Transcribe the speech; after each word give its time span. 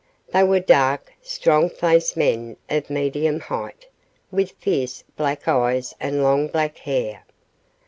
They 0.33 0.41
were 0.43 0.59
dark, 0.59 1.13
strong 1.21 1.69
faced 1.69 2.17
men 2.17 2.57
of 2.71 2.89
medium 2.89 3.39
height, 3.39 3.85
with 4.31 4.49
fierce, 4.57 5.03
black 5.15 5.47
eyes 5.47 5.93
and 5.99 6.23
long 6.23 6.47
black 6.47 6.77
hair. 6.79 7.23